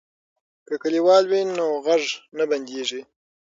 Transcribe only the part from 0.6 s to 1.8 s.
که کلیوال وي نو